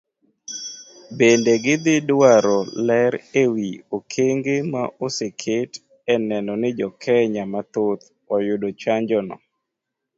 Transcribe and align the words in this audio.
Bende 1.17 1.53
gidhi 1.63 1.95
dwaro 2.09 2.57
ler 2.87 3.13
ewi 3.41 3.69
okenge 3.97 4.55
ma 4.71 4.83
oseket 5.05 5.71
eneno 6.13 6.53
ni 6.61 6.69
jokenya 6.79 7.43
mathoth 7.53 8.03
oyudo 8.35 8.67
chanjono. 8.81 9.35